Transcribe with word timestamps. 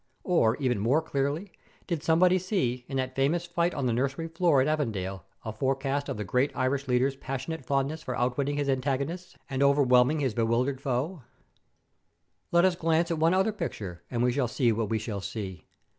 Or, 0.23 0.55
even 0.57 0.79
more 0.79 0.99
clearly, 1.03 1.51
did 1.85 2.01
somebody 2.01 2.39
see, 2.39 2.85
in 2.87 2.97
that 2.97 3.15
famous 3.15 3.45
fight 3.45 3.75
on 3.75 3.85
the 3.85 3.93
nursery 3.93 4.27
floor 4.27 4.59
at 4.59 4.67
Avondale, 4.67 5.25
a 5.45 5.53
forecast 5.53 6.09
of 6.09 6.17
the 6.17 6.23
great 6.23 6.51
Irish 6.55 6.87
leader's 6.87 7.15
passionate 7.15 7.63
fondness 7.63 8.01
for 8.01 8.15
outwitting 8.17 8.57
his 8.57 8.67
antagonists 8.67 9.35
and 9.47 9.61
overwhelming 9.61 10.19
his 10.19 10.33
bewildered 10.33 10.81
foe? 10.81 11.19
Then 11.21 11.21
let 12.51 12.65
us 12.65 12.75
glance 12.75 13.11
at 13.11 13.19
one 13.19 13.35
other 13.35 13.53
picture, 13.53 14.01
and 14.09 14.23
we 14.23 14.31
shall 14.31 14.47
see 14.47 14.71
what 14.71 14.89
we 14.89 14.97
shall 14.97 15.21
see! 15.21 15.67